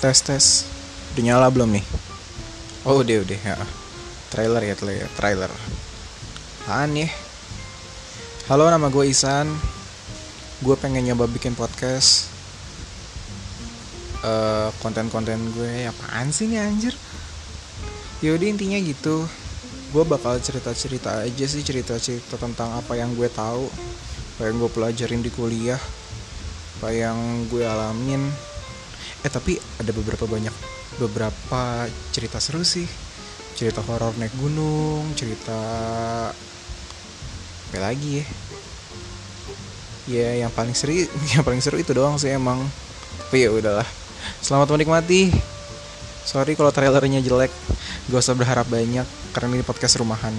tes 0.00 0.24
tes 0.24 0.64
udah 1.12 1.22
nyala 1.28 1.52
belum 1.52 1.76
nih? 1.76 1.84
Oh 2.88 3.04
udah 3.04 3.20
udah 3.20 3.36
ya. 3.36 3.56
Trailer 4.32 4.64
ya 4.64 4.72
trailer 4.72 5.12
trailer. 5.12 5.52
Apaan 6.64 6.96
ya? 6.96 7.08
Halo 8.48 8.72
nama 8.72 8.88
gue 8.88 9.04
Isan. 9.04 9.52
Gue 10.64 10.72
pengen 10.80 11.04
nyoba 11.04 11.28
bikin 11.28 11.52
podcast. 11.52 12.32
Eh 14.24 14.72
konten-konten 14.80 15.36
gue 15.52 15.84
apaan 15.84 16.32
sih 16.32 16.48
nih 16.48 16.64
anjir? 16.64 16.96
Yaudah 18.24 18.56
intinya 18.56 18.80
gitu. 18.80 19.28
Gue 19.92 20.08
bakal 20.08 20.40
cerita-cerita 20.40 21.28
aja 21.28 21.44
sih 21.44 21.60
cerita-cerita 21.60 22.40
tentang 22.40 22.72
apa 22.72 22.96
yang 22.96 23.12
gue 23.12 23.28
tahu 23.28 23.68
apa 24.40 24.48
yang 24.48 24.56
gue 24.64 24.70
pelajarin 24.72 25.20
di 25.20 25.28
kuliah 25.28 25.76
apa 26.80 26.96
yang 26.96 27.44
gue 27.52 27.60
alamin 27.60 28.24
eh 29.20 29.30
tapi 29.30 29.60
ada 29.76 29.92
beberapa 29.92 30.24
banyak 30.24 30.52
beberapa 30.96 31.86
cerita 32.12 32.40
seru 32.40 32.64
sih. 32.64 32.88
Cerita 33.56 33.84
horor 33.84 34.16
naik 34.16 34.32
gunung 34.40 35.12
cerita 35.12 35.60
apa 37.70 37.78
lagi 37.78 38.24
ya? 38.24 38.26
Ya 40.10 40.28
yang 40.46 40.52
paling 40.52 40.72
seru 40.72 40.96
yang 41.36 41.44
paling 41.44 41.60
seru 41.60 41.76
itu 41.76 41.92
doang 41.92 42.16
sih 42.16 42.32
emang. 42.32 42.64
Tapi 43.28 43.46
ya 43.46 43.50
udahlah. 43.52 43.86
Selamat 44.40 44.72
menikmati. 44.72 45.30
Sorry 46.24 46.56
kalau 46.56 46.72
trailernya 46.72 47.20
jelek. 47.20 47.52
Gak 48.10 48.20
usah 48.24 48.34
berharap 48.34 48.66
banyak 48.66 49.06
karena 49.36 49.48
ini 49.54 49.62
podcast 49.62 50.00
rumahan 50.00 50.34